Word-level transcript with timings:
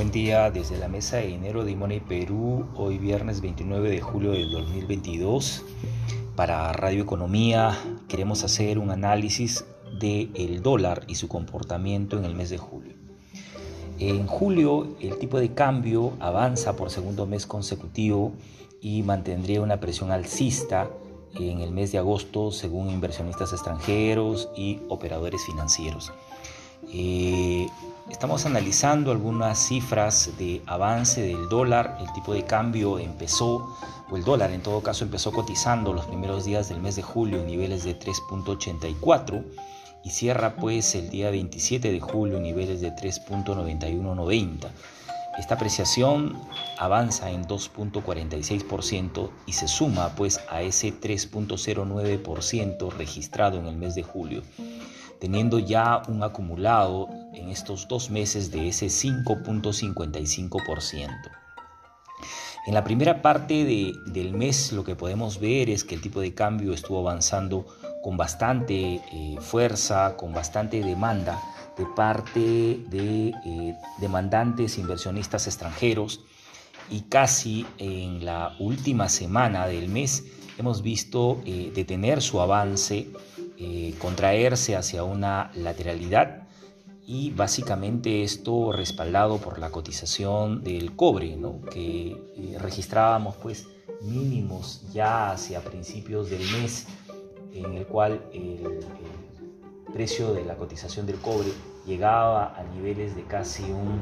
Buen 0.00 0.12
día 0.12 0.50
desde 0.50 0.78
la 0.78 0.88
mesa 0.88 1.18
de 1.18 1.26
dinero 1.26 1.62
de 1.62 1.76
Money 1.76 2.00
Perú, 2.00 2.64
hoy 2.74 2.96
viernes 2.96 3.42
29 3.42 3.90
de 3.90 4.00
julio 4.00 4.30
del 4.30 4.50
2022. 4.50 5.62
Para 6.36 6.72
Radio 6.72 7.02
Economía 7.02 7.78
queremos 8.08 8.42
hacer 8.42 8.78
un 8.78 8.90
análisis 8.90 9.66
del 10.00 10.62
dólar 10.62 11.04
y 11.06 11.16
su 11.16 11.28
comportamiento 11.28 12.16
en 12.16 12.24
el 12.24 12.34
mes 12.34 12.48
de 12.48 12.56
julio. 12.56 12.94
En 13.98 14.26
julio 14.26 14.96
el 15.00 15.18
tipo 15.18 15.38
de 15.38 15.52
cambio 15.52 16.14
avanza 16.18 16.76
por 16.76 16.88
segundo 16.88 17.26
mes 17.26 17.44
consecutivo 17.44 18.32
y 18.80 19.02
mantendría 19.02 19.60
una 19.60 19.80
presión 19.80 20.12
alcista 20.12 20.88
en 21.34 21.60
el 21.60 21.72
mes 21.72 21.92
de 21.92 21.98
agosto 21.98 22.52
según 22.52 22.88
inversionistas 22.88 23.52
extranjeros 23.52 24.48
y 24.56 24.80
operadores 24.88 25.44
financieros. 25.44 26.10
Eh, 26.88 27.68
estamos 28.08 28.46
analizando 28.46 29.12
algunas 29.12 29.58
cifras 29.58 30.30
de 30.38 30.62
avance 30.66 31.20
del 31.20 31.48
dólar. 31.48 31.98
El 32.00 32.12
tipo 32.12 32.32
de 32.32 32.44
cambio 32.44 32.98
empezó, 32.98 33.76
o 34.10 34.16
el 34.16 34.24
dólar 34.24 34.50
en 34.50 34.62
todo 34.62 34.82
caso 34.82 35.04
empezó 35.04 35.32
cotizando 35.32 35.92
los 35.92 36.06
primeros 36.06 36.44
días 36.44 36.68
del 36.68 36.80
mes 36.80 36.96
de 36.96 37.02
julio 37.02 37.40
en 37.40 37.46
niveles 37.46 37.84
de 37.84 37.98
3.84 37.98 39.44
y 40.02 40.10
cierra 40.10 40.56
pues 40.56 40.94
el 40.94 41.10
día 41.10 41.30
27 41.30 41.92
de 41.92 42.00
julio 42.00 42.38
en 42.38 42.44
niveles 42.44 42.80
de 42.80 42.92
3.9190. 42.92 44.68
Esta 45.38 45.54
apreciación 45.54 46.36
avanza 46.78 47.30
en 47.30 47.46
2.46% 47.46 49.30
y 49.46 49.52
se 49.52 49.68
suma 49.68 50.14
pues 50.16 50.40
a 50.50 50.62
ese 50.62 50.92
3.09% 50.92 52.90
registrado 52.92 53.58
en 53.58 53.66
el 53.66 53.76
mes 53.76 53.94
de 53.94 54.02
julio 54.02 54.42
teniendo 55.20 55.58
ya 55.58 56.00
un 56.08 56.22
acumulado 56.22 57.10
en 57.34 57.50
estos 57.50 57.86
dos 57.86 58.08
meses 58.10 58.50
de 58.50 58.68
ese 58.68 58.86
5.55%. 58.86 61.40
En 62.66 62.74
la 62.74 62.84
primera 62.84 63.22
parte 63.22 63.96
del 64.06 64.34
mes 64.34 64.72
lo 64.72 64.84
que 64.84 64.94
podemos 64.94 65.40
ver 65.40 65.70
es 65.70 65.84
que 65.84 65.94
el 65.94 66.02
tipo 66.02 66.20
de 66.20 66.34
cambio 66.34 66.74
estuvo 66.74 66.98
avanzando 66.98 67.66
con 68.02 68.16
bastante 68.16 68.96
eh, 68.96 69.36
fuerza, 69.40 70.16
con 70.16 70.32
bastante 70.32 70.82
demanda 70.82 71.40
de 71.76 71.86
parte 71.96 72.80
de 72.88 73.32
eh, 73.44 73.74
demandantes 73.98 74.78
inversionistas 74.78 75.46
extranjeros 75.46 76.20
y 76.90 77.02
casi 77.02 77.66
en 77.78 78.24
la 78.24 78.56
última 78.58 79.08
semana 79.08 79.66
del 79.66 79.88
mes 79.88 80.24
hemos 80.58 80.82
visto 80.82 81.40
eh, 81.46 81.72
detener 81.74 82.20
su 82.20 82.40
avance 82.40 83.08
eh, 83.62 83.94
contraerse 83.98 84.74
hacia 84.74 85.04
una 85.04 85.50
lateralidad 85.54 86.48
y 87.06 87.30
básicamente 87.32 88.22
esto 88.22 88.72
respaldado 88.72 89.36
por 89.36 89.58
la 89.58 89.70
cotización 89.70 90.64
del 90.64 90.96
cobre, 90.96 91.36
que 91.70 92.16
eh, 92.36 92.56
registrábamos 92.58 93.36
pues 93.36 93.66
mínimos 94.00 94.80
ya 94.94 95.32
hacia 95.32 95.60
principios 95.60 96.30
del 96.30 96.40
mes 96.40 96.86
en 97.52 97.74
el 97.74 97.86
cual 97.86 98.24
el, 98.32 98.80
precio 99.92 100.32
de 100.32 100.42
la 100.46 100.56
cotización 100.56 101.04
del 101.04 101.16
cobre 101.16 101.50
llegaba 101.84 102.54
a 102.56 102.62
niveles 102.62 103.14
de 103.14 103.24
casi 103.24 103.64
un 103.64 104.00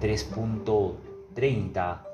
3.30 0.00 0.92
eh, 1.34 2.04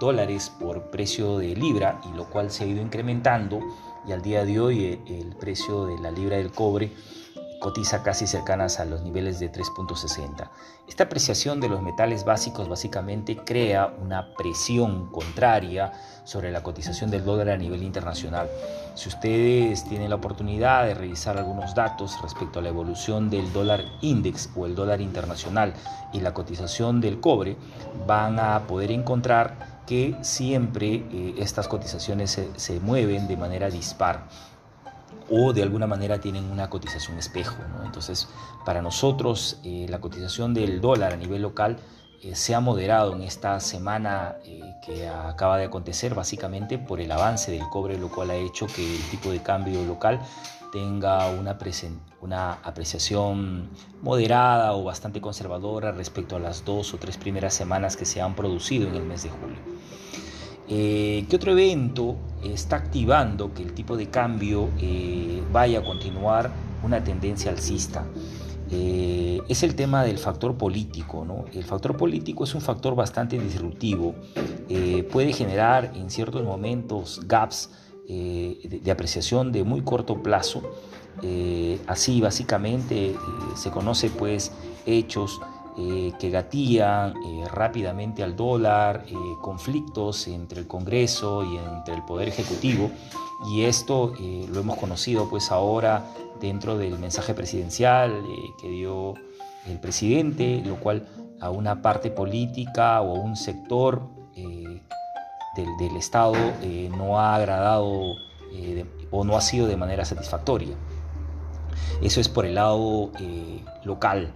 dólares 0.00 0.50
por 0.58 0.90
precio 0.90 1.38
de 1.38 1.54
libra 1.54 2.00
y 2.12 2.16
lo 2.16 2.28
cual 2.28 2.50
se 2.50 2.64
ha 2.64 2.66
ido 2.66 2.82
incrementando 2.82 3.60
y 4.06 4.12
al 4.12 4.22
día 4.22 4.44
de 4.44 4.60
hoy 4.60 4.84
eh, 4.84 5.00
el 5.06 5.36
precio 5.36 5.86
de 5.86 5.98
la 5.98 6.10
libra 6.10 6.36
del 6.36 6.52
cobre 6.52 6.92
cotiza 7.64 8.02
casi 8.02 8.26
cercanas 8.26 8.78
a 8.78 8.84
los 8.84 9.00
niveles 9.00 9.40
de 9.40 9.50
3.60. 9.50 10.50
Esta 10.86 11.04
apreciación 11.04 11.60
de 11.60 11.70
los 11.70 11.80
metales 11.80 12.26
básicos 12.26 12.68
básicamente 12.68 13.38
crea 13.38 13.94
una 14.02 14.34
presión 14.34 15.10
contraria 15.10 15.90
sobre 16.24 16.52
la 16.52 16.62
cotización 16.62 17.10
del 17.10 17.24
dólar 17.24 17.48
a 17.48 17.56
nivel 17.56 17.82
internacional. 17.82 18.50
Si 18.94 19.08
ustedes 19.08 19.82
tienen 19.84 20.10
la 20.10 20.16
oportunidad 20.16 20.84
de 20.84 20.92
revisar 20.92 21.38
algunos 21.38 21.74
datos 21.74 22.20
respecto 22.20 22.58
a 22.58 22.62
la 22.62 22.68
evolución 22.68 23.30
del 23.30 23.50
dólar 23.50 23.82
index 24.02 24.50
o 24.54 24.66
el 24.66 24.74
dólar 24.74 25.00
internacional 25.00 25.72
y 26.12 26.20
la 26.20 26.34
cotización 26.34 27.00
del 27.00 27.18
cobre, 27.18 27.56
van 28.06 28.38
a 28.40 28.66
poder 28.66 28.90
encontrar 28.90 29.73
que 29.86 30.16
siempre 30.22 31.04
eh, 31.10 31.34
estas 31.38 31.68
cotizaciones 31.68 32.40
se, 32.56 32.80
mueven 32.80 33.28
de 33.28 33.36
manera 33.36 33.70
dispar 33.70 34.26
o 35.30 35.52
de 35.52 35.62
alguna 35.62 35.86
manera 35.86 36.20
tienen 36.20 36.50
una 36.50 36.68
cotización 36.68 37.18
espejo. 37.18 37.56
Entonces, 37.84 38.28
para 38.64 38.82
nosotros 38.82 39.60
eh, 39.64 39.86
la 39.88 40.00
cotización 40.00 40.54
del 40.54 40.80
dólar 40.80 41.12
a 41.12 41.16
nivel 41.16 41.42
local 41.42 41.78
eh, 42.22 42.34
se 42.34 42.54
ha 42.54 42.60
moderado 42.60 43.14
en 43.14 43.22
esta 43.22 43.60
semana 43.60 44.36
que 44.84 45.08
acaba 45.08 45.56
de 45.56 45.64
acontecer 45.64 46.14
básicamente 46.14 46.78
por 46.78 47.00
el 47.00 47.10
avance 47.10 47.50
del 47.50 47.66
cobre, 47.70 47.98
lo 47.98 48.10
cual 48.10 48.30
ha 48.30 48.34
hecho 48.34 48.66
que 48.66 48.96
el 48.96 49.02
tipo 49.10 49.30
de 49.30 49.42
cambio 49.42 49.82
local 49.84 50.20
tenga 50.72 51.30
una, 51.30 51.56
una 52.24 52.54
apreciación 52.54 53.68
moderada 54.02 54.72
o 54.72 54.82
bastante 54.82 55.20
conservadora 55.20 55.92
respecto 55.92 56.36
a 56.36 56.38
las 56.38 56.64
dos 56.64 56.94
o 56.94 56.96
tres 56.96 57.18
primeras 57.18 57.52
semanas 57.52 57.96
que 57.96 58.06
se 58.06 58.22
han 58.22 58.34
producido 58.34 58.88
en 58.88 58.94
el 58.94 59.04
mes 59.04 59.24
de 59.24 59.28
julio. 59.28 59.58
Eh, 60.66 61.26
¿Qué 61.28 61.36
otro 61.36 61.52
evento 61.52 62.16
está 62.42 62.76
activando 62.76 63.52
que 63.52 63.62
el 63.62 63.74
tipo 63.74 63.98
de 63.98 64.08
cambio 64.08 64.70
eh, 64.80 65.42
vaya 65.52 65.80
a 65.80 65.84
continuar 65.84 66.50
una 66.82 67.04
tendencia 67.04 67.50
alcista? 67.50 68.06
Eh, 68.70 69.42
es 69.46 69.62
el 69.62 69.74
tema 69.74 70.02
del 70.02 70.16
factor 70.16 70.56
político. 70.56 71.26
¿no? 71.26 71.44
El 71.52 71.64
factor 71.64 71.94
político 71.94 72.44
es 72.44 72.54
un 72.54 72.62
factor 72.62 72.94
bastante 72.94 73.38
disruptivo. 73.38 74.14
puede 75.12 75.34
generar 75.34 75.92
en 75.94 76.08
ciertos 76.08 76.42
momentos 76.42 77.20
gaps 77.26 77.68
eh, 78.06 78.58
de, 78.82 78.90
apreciación 78.90 79.50
de 79.50 79.64
muy 79.64 79.80
corto 79.80 80.22
plazo. 80.22 80.62
Eh, 81.22 81.80
así 81.86 82.20
básicamente 82.20 83.10
eh, 83.10 83.16
se 83.56 83.70
conoce 83.70 84.10
pues 84.10 84.52
hechos 84.86 85.40
que 85.76 86.30
gatillan 86.30 87.14
rápidamente 87.52 88.22
al 88.22 88.36
dólar, 88.36 89.04
conflictos 89.42 90.28
entre 90.28 90.60
el 90.60 90.68
Congreso 90.68 91.42
y 91.42 91.56
entre 91.56 91.96
el 91.96 92.04
Poder 92.04 92.28
Ejecutivo 92.28 92.92
y 93.50 93.62
esto 93.62 94.12
lo 94.52 94.60
hemos 94.60 94.78
conocido 94.78 95.28
pues 95.28 95.50
ahora 95.50 96.04
dentro 96.40 96.78
del 96.78 96.96
mensaje 97.00 97.34
presidencial 97.34 98.22
que 98.62 98.68
dio 98.68 99.14
el 99.66 99.80
presidente, 99.80 100.62
lo 100.64 100.76
cual 100.76 101.08
a 101.40 101.50
una 101.50 101.82
parte 101.82 102.12
política 102.12 103.00
o 103.00 103.16
a 103.16 103.18
un 103.18 103.34
sector 103.34 104.14
del, 105.62 105.96
Estado 105.96 106.34
eh, 106.62 106.90
no 106.96 107.18
ha 107.18 107.36
agradado 107.36 108.16
eh, 108.52 108.84
o 109.10 109.24
no 109.24 109.36
ha 109.36 109.40
sido 109.40 109.66
de 109.66 109.76
manera 109.76 110.04
satisfactoria. 110.04 110.74
Eso 112.02 112.20
es 112.20 112.28
por 112.28 112.46
el 112.46 112.56
lado 112.56 113.12
eh, 113.20 113.62
local. 113.84 114.32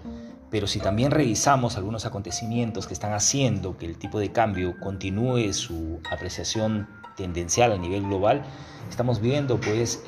Pero 0.50 0.66
si 0.66 0.80
también 0.80 1.10
revisamos 1.10 1.76
algunos 1.76 2.06
acontecimientos 2.06 2.86
que 2.86 2.94
están 2.94 3.12
haciendo 3.12 3.76
que 3.76 3.86
el 3.86 3.98
tipo 3.98 4.18
de 4.18 4.32
cambio 4.32 4.76
continúe 4.80 5.52
su 5.52 6.00
apreciación 6.10 6.88
tendencial 7.16 7.72
a 7.72 7.76
nivel 7.76 8.02
global, 8.04 8.42
estamos 8.88 9.20
viendo 9.20 9.60
pues 9.60 10.04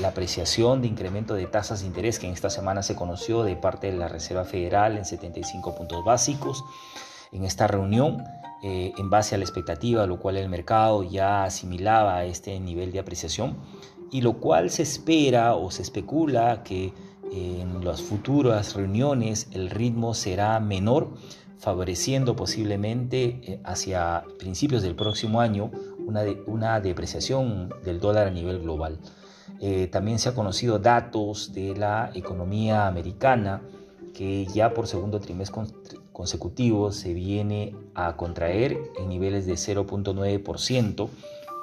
la 0.00 0.08
apreciación 0.08 0.82
de 0.82 0.88
incremento 0.88 1.34
de 1.34 1.46
tasas 1.46 1.82
de 1.82 1.86
interés 1.86 2.18
que 2.18 2.26
en 2.26 2.32
esta 2.32 2.50
semana 2.50 2.82
se 2.82 2.96
conoció 2.96 3.44
de 3.44 3.54
parte 3.54 3.92
de 3.92 3.96
la 3.96 4.08
Reserva 4.08 4.44
Federal 4.44 4.96
en 4.96 5.04
75 5.04 5.76
puntos 5.76 6.04
básicos. 6.04 6.64
En 7.30 7.44
esta 7.44 7.68
reunión 7.68 8.24
eh, 8.64 8.92
en 8.96 9.10
base 9.10 9.34
a 9.34 9.38
la 9.38 9.44
expectativa, 9.44 10.06
lo 10.06 10.20
cual 10.20 10.36
el 10.36 10.48
mercado 10.48 11.02
ya 11.02 11.42
asimilaba 11.42 12.24
este 12.24 12.60
nivel 12.60 12.92
de 12.92 13.00
apreciación 13.00 13.56
y 14.12 14.20
lo 14.20 14.34
cual 14.34 14.70
se 14.70 14.82
espera 14.82 15.56
o 15.56 15.72
se 15.72 15.82
especula 15.82 16.62
que 16.62 16.92
en 17.32 17.84
las 17.84 18.02
futuras 18.02 18.74
reuniones 18.74 19.48
el 19.52 19.70
ritmo 19.70 20.12
será 20.14 20.60
menor, 20.60 21.14
favoreciendo 21.58 22.36
posiblemente 22.36 23.40
eh, 23.42 23.60
hacia 23.64 24.24
principios 24.38 24.82
del 24.82 24.94
próximo 24.94 25.40
año 25.40 25.70
una, 26.06 26.24
una 26.46 26.80
depreciación 26.80 27.72
del 27.84 28.00
dólar 28.00 28.26
a 28.26 28.30
nivel 28.30 28.60
global. 28.60 28.98
Eh, 29.60 29.86
también 29.86 30.18
se 30.18 30.28
han 30.28 30.34
conocido 30.34 30.78
datos 30.78 31.52
de 31.54 31.74
la 31.76 32.10
economía 32.14 32.86
americana 32.86 33.62
que 34.12 34.44
ya 34.46 34.74
por 34.74 34.86
segundo 34.86 35.20
trimestre 35.20 35.62
consecutivo 36.12 36.92
se 36.92 37.14
viene 37.14 37.74
a 37.94 38.16
contraer 38.16 38.76
en 38.98 39.08
niveles 39.08 39.46
de 39.46 39.54
0.9% 39.54 41.08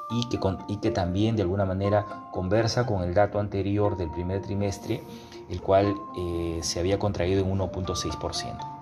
y 0.10 0.78
que, 0.78 0.92
también 0.92 1.36
de 1.36 1.44
alguna 1.44 1.66
manera 1.66 2.06
conversa 2.32 2.86
con 2.86 3.04
el 3.04 3.14
dato 3.14 3.40
anterior 3.40 3.98
del 3.98 4.10
primer 4.10 4.42
trimestre, 4.42 5.04
el 5.50 5.62
cual 5.62 5.96
eh, 6.18 6.60
se 6.62 6.80
había 6.80 6.98
contraído 7.00 7.46
en 7.46 7.58
1.6%. 7.58 8.80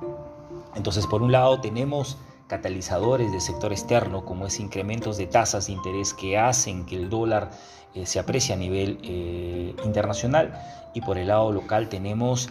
Entonces, 0.76 1.08
por 1.08 1.22
un 1.22 1.32
lado 1.32 1.60
tenemos 1.60 2.18
catalizadores 2.48 3.32
del 3.32 3.42
sector 3.42 3.72
externo, 3.72 4.26
como 4.26 4.46
es 4.46 4.60
incrementos 4.60 5.18
de 5.18 5.28
tasas 5.28 5.68
de 5.68 5.74
interés 5.74 6.14
que 6.14 6.38
hacen 6.38 6.86
que 6.86 6.96
el 6.96 7.10
dólar 7.10 7.52
eh, 7.94 8.06
se 8.06 8.20
aprecie 8.20 8.54
a 8.54 8.58
nivel 8.58 9.00
eh, 9.04 9.76
internacional, 9.84 10.54
y 10.94 11.02
por 11.02 11.18
el 11.18 11.28
lado 11.28 11.52
local 11.52 11.90
tenemos 11.90 12.50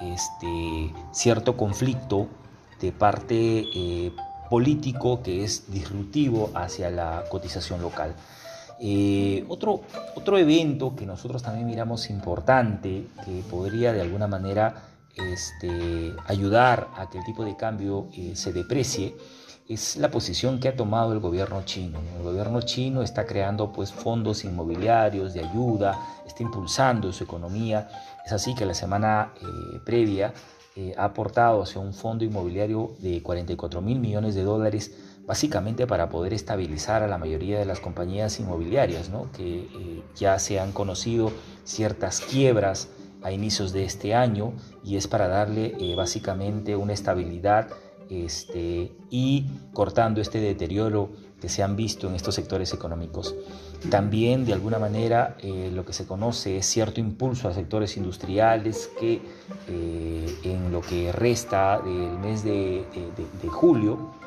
este, 0.00 0.92
cierto 1.12 1.56
conflicto 1.56 2.26
de 2.80 2.92
parte 2.92 3.64
eh, 3.74 4.12
político 4.48 5.22
que 5.22 5.44
es 5.44 5.70
disruptivo 5.70 6.50
hacia 6.54 6.90
la 6.90 7.24
cotización 7.30 7.82
local. 7.82 8.14
Eh, 8.80 9.44
otro, 9.48 9.82
otro 10.14 10.38
evento 10.38 10.94
que 10.94 11.04
nosotros 11.04 11.42
también 11.42 11.66
miramos 11.66 12.10
importante, 12.10 13.06
que 13.24 13.42
podría 13.50 13.92
de 13.92 14.00
alguna 14.00 14.28
manera 14.28 14.82
este, 15.16 16.14
ayudar 16.26 16.88
a 16.96 17.10
que 17.10 17.18
el 17.18 17.24
tipo 17.24 17.44
de 17.44 17.56
cambio 17.56 18.08
eh, 18.16 18.36
se 18.36 18.52
deprecie, 18.52 19.16
es 19.68 19.96
la 19.96 20.10
posición 20.10 20.60
que 20.60 20.68
ha 20.68 20.76
tomado 20.76 21.12
el 21.12 21.18
gobierno 21.18 21.62
chino. 21.64 22.00
El 22.16 22.22
gobierno 22.22 22.62
chino 22.62 23.02
está 23.02 23.26
creando 23.26 23.70
pues, 23.70 23.92
fondos 23.92 24.44
inmobiliarios 24.44 25.34
de 25.34 25.44
ayuda, 25.44 25.98
está 26.26 26.42
impulsando 26.42 27.12
su 27.12 27.24
economía. 27.24 27.88
Es 28.24 28.32
así 28.32 28.54
que 28.54 28.64
la 28.64 28.74
semana 28.74 29.32
eh, 29.36 29.80
previa 29.84 30.32
ha 30.96 31.04
aportado 31.04 31.62
hacia 31.62 31.80
un 31.80 31.92
fondo 31.92 32.24
inmobiliario 32.24 32.92
de 33.00 33.22
44 33.22 33.80
mil 33.80 33.98
millones 33.98 34.34
de 34.34 34.42
dólares 34.44 34.92
básicamente 35.28 35.86
para 35.86 36.08
poder 36.08 36.32
estabilizar 36.32 37.02
a 37.02 37.06
la 37.06 37.18
mayoría 37.18 37.58
de 37.58 37.66
las 37.66 37.80
compañías 37.80 38.40
inmobiliarias, 38.40 39.10
que 39.36 39.58
eh, 39.58 40.02
ya 40.16 40.38
se 40.38 40.58
han 40.58 40.72
conocido 40.72 41.30
ciertas 41.64 42.22
quiebras 42.22 42.88
a 43.22 43.30
inicios 43.30 43.72
de 43.72 43.84
este 43.84 44.14
año 44.14 44.54
y 44.82 44.96
es 44.96 45.06
para 45.06 45.28
darle 45.28 45.74
eh, 45.78 45.94
básicamente 45.94 46.76
una 46.76 46.94
estabilidad 46.94 47.68
este, 48.10 48.92
y 49.10 49.46
cortando 49.72 50.20
este 50.20 50.40
deterioro 50.40 51.10
que 51.40 51.48
se 51.48 51.62
han 51.62 51.76
visto 51.76 52.08
en 52.08 52.14
estos 52.14 52.34
sectores 52.34 52.72
económicos. 52.72 53.34
También, 53.90 54.44
de 54.44 54.52
alguna 54.52 54.78
manera, 54.78 55.36
eh, 55.40 55.70
lo 55.72 55.84
que 55.84 55.92
se 55.92 56.06
conoce 56.06 56.56
es 56.58 56.66
cierto 56.66 57.00
impulso 57.00 57.48
a 57.48 57.54
sectores 57.54 57.96
industriales 57.96 58.90
que 58.98 59.22
en 59.68 60.72
lo 60.72 60.80
que 60.80 61.12
resta 61.12 61.78
del 61.80 62.18
mes 62.18 62.42
de 62.42 62.84
julio 63.48 64.18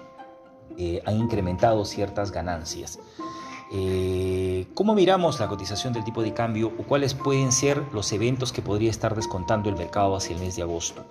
eh, 0.77 1.01
han 1.06 1.18
incrementado 1.18 1.86
ciertas 1.86 2.31
ganancias. 2.31 3.00
Eh, 3.74 4.68
¿Cómo 4.74 4.95
miramos 4.95 5.39
la 5.39 5.48
cotización 5.48 5.94
del 5.94 6.04
tipo 6.04 6.22
de 6.22 6.34
cambio 6.34 6.74
o 6.77 6.84
cuáles 6.84 7.13
pueden 7.13 7.51
ser 7.51 7.84
los 7.94 8.12
eventos 8.12 8.51
que 8.51 8.62
podría 8.62 8.89
estar 8.89 9.16
descontando 9.16 9.69
el 9.69 9.75
mercado 9.75 10.16
hacia 10.16 10.36
el 10.36 10.42
mes 10.42 10.56
de 10.56 10.63
agosto? 10.63 11.06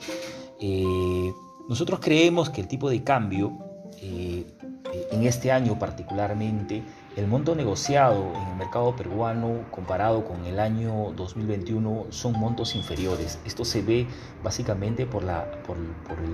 Eh, 1.70 1.72
nosotros 1.72 2.00
creemos 2.00 2.50
que 2.50 2.61
el 2.61 2.69
tipo 2.69 2.90
de 2.90 3.02
cambio 3.05 3.56
en 4.02 5.22
este 5.22 5.52
año 5.52 5.78
particularmente 5.78 6.82
el 7.17 7.26
monto 7.26 7.55
negociado 7.55 8.32
en 8.34 8.49
el 8.49 8.56
mercado 8.56 8.96
peruano 8.96 9.64
comparado 9.70 10.25
con 10.25 10.44
el 10.46 10.58
año 10.58 11.12
2021 11.17 12.06
son 12.11 12.38
montos 12.38 12.75
inferiores. 12.75 13.38
Esto 13.44 13.64
se 13.64 13.82
ve 13.82 14.06
básicamente 14.43 15.06
por 15.06 15.22
la, 15.22 15.50
por, 15.62 15.76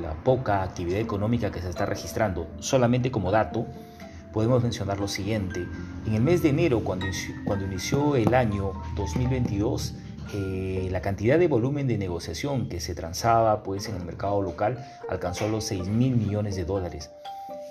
la 0.03 0.15
poca 0.25 0.63
actividad 0.63 1.01
económica 1.01 1.51
que 1.51 1.61
se 1.61 1.69
está 1.69 1.87
registrando. 1.87 2.47
Solamente 2.61 3.11
como 3.11 3.31
dato, 3.31 3.67
podemos 4.33 4.63
mencionar 4.63 5.01
lo 5.01 5.09
siguiente. 5.09 5.67
En 6.07 6.15
el 6.15 6.23
mes 6.23 6.43
de 6.43 6.51
enero, 6.51 6.81
cuando, 6.81 7.07
cuando 7.45 7.65
inició 7.65 8.17
el 8.17 8.35
año 8.35 8.73
2022, 8.97 9.95
eh, 10.35 10.89
la 10.91 11.01
cantidad 11.01 11.39
de 11.39 11.49
volumen 11.49 11.87
de 11.87 11.99
negociación 11.99 12.69
que 12.69 12.81
se 12.81 12.95
transaba 12.95 13.63
pues, 13.63 13.89
en 13.89 13.97
el 13.97 14.05
mercado 14.05 14.43
local 14.43 14.85
alcanzó 15.09 15.49
los 15.49 15.65
6 15.65 15.89
mil 15.89 16.17
millones 16.17 16.57
de 16.57 16.65
dólares. 16.65 17.11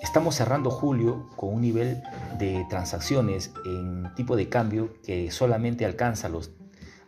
Estamos 0.02 0.36
cerrando 0.36 0.69
julio 0.69 1.30
con 1.36 1.54
un 1.54 1.62
nivel 1.62 2.04
de 2.38 2.66
transacciones 2.69 3.52
en 3.66 4.13
tipo 4.16 4.36
de 4.36 4.50
cambio 4.50 4.94
que 5.04 5.31
solamente 5.31 5.86
alcanza 5.86 6.30
los, 6.30 6.52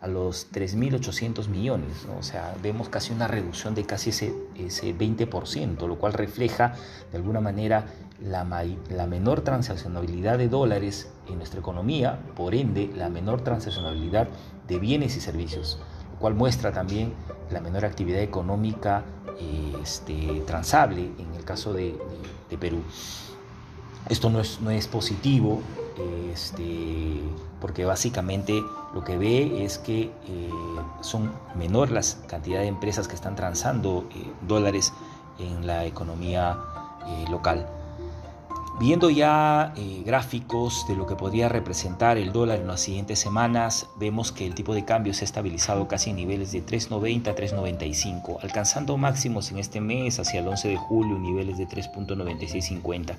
a 0.01 0.07
los 0.07 0.51
3.800 0.51 1.47
millones. 1.47 2.07
O 2.17 2.23
sea, 2.23 2.55
vemos 2.63 2.89
casi 2.89 3.13
una 3.13 3.27
reducción 3.27 3.75
de 3.75 3.85
casi 3.85 4.09
ese, 4.09 4.33
ese 4.55 4.95
20%, 4.97 5.87
lo 5.87 5.97
cual 5.97 6.13
refleja 6.13 6.73
de 7.11 7.17
alguna 7.17 7.39
manera 7.39 7.85
la, 8.19 8.65
la 8.89 9.07
menor 9.07 9.41
transaccionabilidad 9.41 10.37
de 10.37 10.49
dólares 10.49 11.09
en 11.29 11.37
nuestra 11.37 11.59
economía, 11.59 12.19
por 12.35 12.55
ende 12.55 12.91
la 12.95 13.09
menor 13.09 13.41
transaccionabilidad 13.41 14.27
de 14.67 14.79
bienes 14.79 15.15
y 15.15 15.21
servicios, 15.21 15.79
lo 16.13 16.19
cual 16.19 16.33
muestra 16.33 16.71
también 16.71 17.13
la 17.51 17.61
menor 17.61 17.85
actividad 17.85 18.21
económica 18.21 19.03
este, 19.81 20.43
transable 20.45 21.11
en 21.17 21.33
el 21.35 21.43
caso 21.43 21.73
de 21.73 21.95
Perú. 22.59 22.81
Esto 24.09 24.29
no 24.29 24.39
es, 24.39 24.61
no 24.61 24.71
es 24.71 24.87
positivo, 24.87 25.61
este, 26.31 27.19
porque 27.59 27.85
básicamente 27.85 28.63
lo 28.93 29.03
que 29.03 29.17
ve 29.17 29.65
es 29.65 29.77
que 29.79 30.03
eh, 30.03 30.49
son 31.01 31.31
menor 31.55 31.91
las 31.91 32.23
cantidad 32.27 32.59
de 32.59 32.67
empresas 32.67 33.07
que 33.07 33.15
están 33.15 33.35
transando 33.35 34.05
eh, 34.15 34.31
dólares 34.47 34.93
en 35.39 35.67
la 35.67 35.85
economía 35.85 36.57
eh, 37.07 37.25
local. 37.29 37.67
Viendo 38.79 39.09
ya 39.09 39.73
gráficos 40.05 40.85
de 40.87 40.95
lo 40.95 41.07
que 41.07 41.15
podría 41.15 41.49
representar 41.49 42.19
el 42.19 42.31
dólar 42.31 42.59
en 42.59 42.67
las 42.67 42.81
siguientes 42.81 43.17
semanas, 43.17 43.87
vemos 43.99 44.31
que 44.31 44.45
el 44.45 44.53
tipo 44.53 44.75
de 44.75 44.85
cambio 44.85 45.15
se 45.15 45.23
ha 45.23 45.25
estabilizado 45.25 45.87
casi 45.87 46.11
en 46.11 46.17
niveles 46.17 46.51
de 46.51 46.63
3.90 46.63 47.29
a 47.29 47.35
3.95, 47.35 48.37
alcanzando 48.43 48.95
máximos 48.95 49.49
en 49.49 49.57
este 49.57 49.81
mes 49.81 50.19
hacia 50.19 50.41
el 50.41 50.47
11 50.47 50.67
de 50.67 50.77
julio 50.77 51.17
niveles 51.17 51.57
de 51.57 51.67
3.9650. 51.67 53.15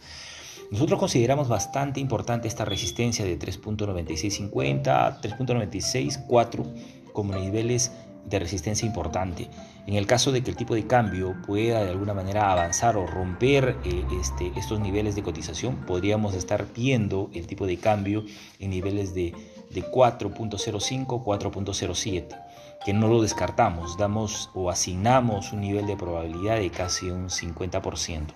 Nosotros 0.71 1.01
consideramos 1.01 1.49
bastante 1.49 1.99
importante 1.99 2.47
esta 2.47 2.65
resistencia 2.65 3.25
de 3.25 3.37
3.9650, 3.37 5.21
3.964 5.21 6.67
como 7.13 7.35
niveles 7.35 7.91
de 8.27 8.39
resistencia 8.39 8.87
importante. 8.87 9.49
En 9.89 9.95
el 9.95 10.07
caso 10.07 10.33
de 10.33 10.43
que 10.43 10.51
el 10.51 10.57
tipo 10.59 10.75
de 10.75 10.87
cambio 10.87 11.35
pueda 11.47 11.83
de 11.83 11.89
alguna 11.89 12.13
manera 12.13 12.53
avanzar 12.53 12.99
o 12.99 13.07
romper 13.07 13.79
eh, 13.87 14.05
este, 14.21 14.53
estos 14.55 14.79
niveles 14.81 15.15
de 15.17 15.23
cotización, 15.23 15.77
podríamos 15.87 16.35
estar 16.35 16.67
viendo 16.77 17.31
el 17.33 17.47
tipo 17.47 17.67
de 17.67 17.79
cambio 17.79 18.27
en 18.61 18.69
niveles 18.69 19.15
de, 19.15 19.33
de 19.71 19.83
4.05, 19.83 21.25
4.07, 21.25 22.39
que 22.85 22.93
no 22.93 23.09
lo 23.09 23.23
descartamos, 23.23 23.97
damos 23.97 24.51
o 24.53 24.69
asignamos 24.69 25.55
un 25.55 25.63
nivel 25.63 25.87
de 25.87 25.97
probabilidad 25.97 26.59
de 26.59 26.69
casi 26.69 27.09
un 27.09 27.31
50%. 27.31 28.27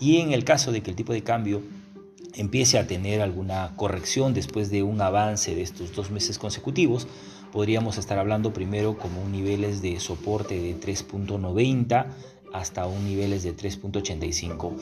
Y 0.00 0.20
en 0.20 0.32
el 0.32 0.42
caso 0.42 0.72
de 0.72 0.82
que 0.82 0.88
el 0.88 0.96
tipo 0.96 1.12
de 1.12 1.22
cambio 1.22 1.60
empiece 2.34 2.78
a 2.78 2.86
tener 2.86 3.20
alguna 3.20 3.74
corrección 3.76 4.34
después 4.34 4.70
de 4.70 4.82
un 4.82 5.00
avance 5.00 5.54
de 5.54 5.62
estos 5.62 5.94
dos 5.94 6.10
meses 6.10 6.38
consecutivos, 6.38 7.06
podríamos 7.52 7.98
estar 7.98 8.18
hablando 8.18 8.52
primero 8.52 8.96
como 8.96 9.28
niveles 9.28 9.82
de 9.82 10.00
soporte 10.00 10.58
de 10.58 10.78
3.90 10.80 12.06
hasta 12.52 12.86
un 12.86 13.04
niveles 13.04 13.42
de 13.42 13.56
3.85. 13.56 14.72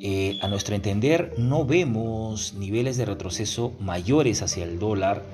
Eh, 0.00 0.38
a 0.42 0.48
nuestro 0.48 0.74
entender 0.74 1.34
no 1.38 1.64
vemos 1.64 2.54
niveles 2.54 2.96
de 2.96 3.04
retroceso 3.04 3.72
mayores 3.78 4.42
hacia 4.42 4.64
el 4.64 4.78
dólar, 4.78 5.24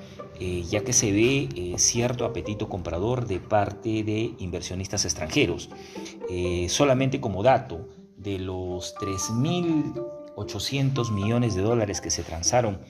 eh, 0.40 0.62
ya 0.68 0.84
que 0.84 0.92
se 0.92 1.10
ve 1.10 1.48
eh, 1.54 1.74
cierto 1.78 2.24
apetito 2.24 2.68
comprador 2.68 3.26
de 3.26 3.40
parte 3.40 4.02
de 4.04 4.34
inversionistas 4.38 5.04
extranjeros. 5.04 5.70
solamente 6.68 7.20
como 7.20 7.42
dato, 7.42 7.88
de 8.16 8.38
los 8.38 8.94
3.800 10.47 11.11
millones 11.11 11.54
de 11.54 11.62
dólares 11.62 12.00
que 12.00 12.11
se 12.11 12.23
transaron 12.23 12.80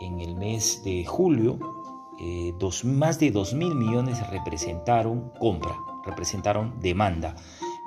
en 0.00 0.20
el 0.20 0.34
mes 0.36 0.82
de 0.84 1.04
julio, 1.04 1.58
eh, 2.18 2.54
más 2.84 3.18
de 3.18 3.30
2 3.30 3.54
mil 3.54 3.74
millones 3.74 4.18
representaron 4.30 5.32
compra, 5.38 5.74
representaron 6.04 6.78
demanda, 6.80 7.34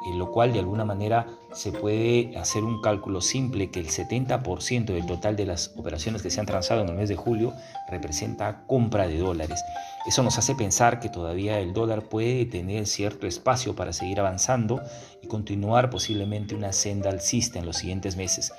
en 0.05 0.19
lo 0.19 0.31
cual 0.31 0.53
de 0.53 0.59
alguna 0.59 0.85
manera 0.85 1.27
se 1.57 1.71
puede 1.71 2.37
hacer 2.37 2.63
un 2.63 2.81
cálculo 2.81 3.19
simple 3.19 3.71
que 3.71 3.79
el 3.79 3.87
70% 3.87 4.85
del 4.85 5.07
total 5.07 5.35
de 5.35 5.47
las 5.47 5.73
operaciones 5.75 6.21
que 6.21 6.29
se 6.29 6.39
han 6.39 6.45
transado 6.45 6.83
en 6.83 6.89
el 6.89 6.95
mes 6.95 7.09
de 7.09 7.15
julio 7.15 7.51
representa 7.89 8.63
compra 8.67 9.07
de 9.07 9.17
dólares. 9.17 9.59
Eso 10.05 10.21
nos 10.21 10.37
hace 10.37 10.53
pensar 10.53 10.99
que 10.99 11.09
todavía 11.09 11.59
el 11.59 11.73
dólar 11.73 12.03
puede 12.03 12.45
tener 12.45 12.85
cierto 12.85 13.25
espacio 13.25 13.75
para 13.75 13.91
seguir 13.91 14.19
avanzando 14.19 14.81
y 15.23 15.27
continuar 15.27 15.89
posiblemente 15.89 16.53
una 16.53 16.73
senda 16.73 17.09
alcista 17.09 17.57
en 17.57 17.65
los 17.65 17.77
siguientes 17.77 18.15
meses. 18.17 18.53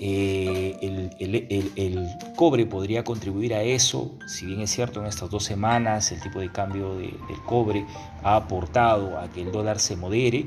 Eh, 0.00 0.76
el, 1.18 2.08
cobre 2.36 2.66
podría 2.66 3.04
contribuir 3.04 3.54
a 3.54 3.62
eso, 3.62 4.14
si 4.26 4.46
bien 4.46 4.60
es 4.60 4.70
cierto 4.70 5.00
en 5.00 5.06
estas 5.06 5.28
dos 5.30 5.44
semanas 5.44 6.12
el 6.12 6.20
tipo 6.20 6.40
de 6.40 6.52
cambio 6.52 6.94
del 6.94 7.42
cobre 7.46 7.84
ha 8.22 8.36
aportado 8.36 9.18
a 9.18 9.28
que 9.28 9.42
el 9.42 9.50
dólar 9.50 9.78
se 9.78 9.96
modere, 9.96 10.46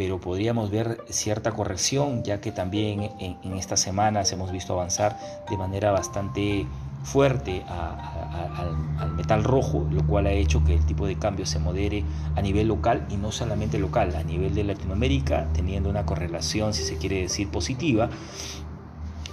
pero 0.00 0.18
podríamos 0.18 0.70
ver 0.70 1.04
cierta 1.10 1.52
corrección 1.52 2.22
ya 2.22 2.40
que 2.40 2.52
también 2.52 3.10
en, 3.20 3.36
en 3.42 3.52
estas 3.58 3.80
semanas 3.80 4.32
hemos 4.32 4.50
visto 4.50 4.72
avanzar 4.72 5.18
de 5.50 5.58
manera 5.58 5.90
bastante 5.90 6.66
fuerte 7.02 7.62
al, 7.68 9.12
metal 9.12 9.44
rojo, 9.44 9.86
lo 9.90 10.06
cual 10.06 10.26
ha 10.26 10.32
hecho 10.32 10.64
que 10.64 10.72
el 10.72 10.86
tipo 10.86 11.06
de 11.06 11.18
cambio 11.18 11.44
se 11.44 11.58
modere 11.58 12.02
a 12.34 12.40
nivel 12.40 12.68
local 12.68 13.06
y 13.10 13.18
no 13.18 13.30
solamente 13.30 13.78
local, 13.78 14.16
a 14.16 14.22
nivel 14.22 14.54
de 14.54 14.64
Latinoamérica, 14.64 15.48
teniendo 15.52 15.90
una 15.90 16.06
correlación, 16.06 16.72
si 16.72 16.82
se 16.82 16.96
quiere 16.96 17.20
decir, 17.20 17.50
positiva 17.50 18.08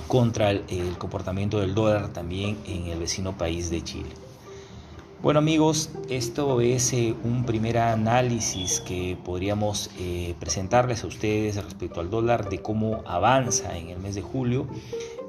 contra 0.10 0.52
el, 0.52 0.98
comportamiento 0.98 1.62
del 1.62 1.76
dólar 1.76 2.10
también 2.10 2.58
en 2.66 2.88
el 2.88 3.00
vecino 3.00 3.38
país 3.38 3.70
de 3.70 3.82
Chile. 3.86 4.27
Bueno 5.20 5.40
amigos, 5.40 5.90
esto 6.10 6.62
es 6.62 6.94
eh, 6.94 7.16
un 7.24 7.44
primer 7.44 7.80
análisis 7.80 8.82
que 8.82 9.18
podríamos 9.26 9.90
eh, 9.98 10.36
presentarles 10.40 11.04
a 11.04 11.08
ustedes 11.08 11.56
respecto 11.56 12.00
al 12.02 12.12
dólar 12.12 12.50
de 12.50 12.62
cómo 12.62 13.02
avanza 13.08 13.76
en 13.76 13.90
el 13.90 13.98
mes 13.98 14.14
de 14.14 14.22
julio. 14.22 14.68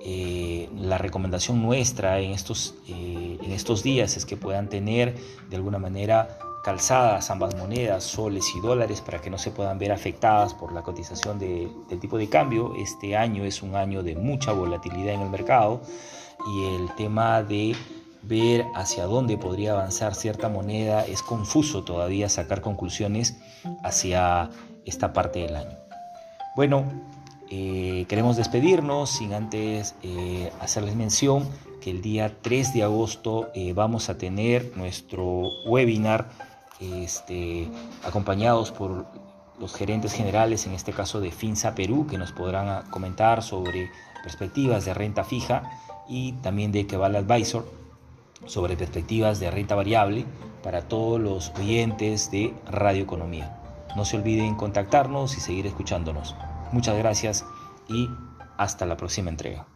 Eh, 0.04 0.68
la 0.76 0.98
recomendación 0.98 1.62
nuestra 1.62 2.20
en 2.20 2.32
estos, 2.32 2.74
en 2.86 3.50
estos 3.50 3.82
días 3.82 4.18
es 4.18 4.26
que 4.26 4.36
puedan 4.36 4.68
tener 4.68 5.16
de 5.48 5.56
alguna 5.56 5.78
manera 5.78 6.38
calzadas 6.62 7.30
ambas 7.30 7.56
monedas, 7.56 8.04
soles 8.04 8.44
y 8.54 8.60
dólares, 8.60 9.00
para 9.00 9.22
que 9.22 9.30
no 9.30 9.38
se 9.38 9.52
puedan 9.52 9.78
ver 9.78 9.90
afectadas 9.90 10.52
por 10.52 10.74
la 10.74 10.82
cotización 10.82 11.38
del 11.38 11.98
tipo 11.98 12.18
de 12.18 12.28
cambio. 12.28 12.74
Este 12.76 13.16
año 13.16 13.42
es 13.42 13.62
un 13.62 13.74
año 13.74 14.02
de 14.02 14.16
mucha 14.16 14.52
volatilidad 14.52 15.14
en 15.14 15.22
el 15.22 15.30
mercado 15.30 15.80
y 16.46 16.74
el 16.74 16.94
tema 16.94 17.42
de 17.42 17.74
ver 18.28 18.66
hacia 18.74 19.06
dónde 19.06 19.38
podría 19.38 19.72
avanzar 19.72 20.14
cierta 20.14 20.50
moneda, 20.50 21.04
es 21.04 21.22
confuso 21.22 21.82
todavía 21.82 22.28
sacar 22.28 22.60
conclusiones 22.60 23.38
hacia 23.82 24.50
esta 24.84 25.14
parte 25.14 25.40
del 25.40 25.56
año. 25.56 25.78
Bueno, 26.54 26.84
eh, 27.50 28.04
queremos 28.08 28.36
despedirnos 28.36 29.10
sin 29.10 29.32
antes 29.32 29.94
eh, 30.02 30.52
hacerles 30.60 30.94
mención 30.94 31.48
que 31.80 31.90
el 31.90 32.02
día 32.02 32.36
3 32.42 32.74
de 32.74 32.82
agosto 32.82 33.48
eh, 33.54 33.72
vamos 33.72 34.10
a 34.10 34.18
tener 34.18 34.76
nuestro 34.76 35.48
webinar 35.64 36.28
este, 36.80 37.68
acompañados 38.04 38.72
por 38.72 39.06
los 39.58 39.74
gerentes 39.74 40.12
generales, 40.12 40.66
en 40.66 40.74
este 40.74 40.92
caso 40.92 41.20
de 41.20 41.32
FINSA 41.32 41.74
Perú, 41.74 42.06
que 42.06 42.18
nos 42.18 42.32
podrán 42.32 42.88
comentar 42.90 43.42
sobre 43.42 43.90
perspectivas 44.22 44.84
de 44.84 44.94
renta 44.94 45.24
fija 45.24 45.62
y 46.08 46.32
también 46.34 46.70
de 46.72 46.86
Keval 46.86 47.16
Advisor 47.16 47.87
sobre 48.46 48.76
perspectivas 48.76 49.40
de 49.40 49.50
renta 49.50 49.74
variable 49.74 50.24
para 50.62 50.82
todos 50.82 51.20
los 51.20 51.52
oyentes 51.58 52.30
de 52.30 52.54
Radio 52.70 53.02
Economía. 53.02 53.60
No 53.96 54.04
se 54.04 54.16
olviden 54.16 54.54
contactarnos 54.54 55.36
y 55.36 55.40
seguir 55.40 55.66
escuchándonos. 55.66 56.34
Muchas 56.72 56.96
gracias 56.98 57.44
y 57.88 58.08
hasta 58.56 58.86
la 58.86 58.96
próxima 58.96 59.30
entrega. 59.30 59.66